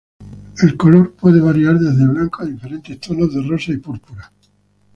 [0.63, 4.31] El color puede variar desde blanco a diferentes tonos de rosa y púrpura.